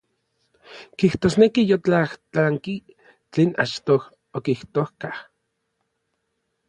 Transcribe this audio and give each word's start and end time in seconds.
Kijtosneki 1.01 1.61
yotlajtlanki 1.73 2.75
tlen 3.31 3.51
achtoj 3.65 4.01
okijtojka. 4.37 5.09